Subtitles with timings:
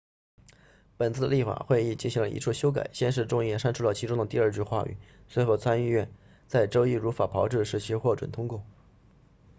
[0.97, 6.11] 本次的立法会议进行了一处修改先是众议院删除了其中的第二句话语随后参议院
[6.47, 8.65] 在周一如法炮制使其获准通过